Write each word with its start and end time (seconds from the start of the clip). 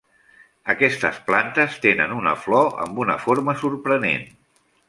Aquestes 0.73 1.19
plantes 1.27 1.77
tenen 1.85 2.17
una 2.21 2.35
flor 2.47 2.73
amb 2.87 3.05
una 3.07 3.21
forma 3.27 3.59
sorprenent. 3.65 4.29